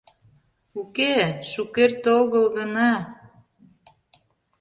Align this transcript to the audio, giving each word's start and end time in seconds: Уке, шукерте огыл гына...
Уке, 0.79 1.13
шукерте 1.51 2.09
огыл 2.21 2.45
гына... 2.57 2.91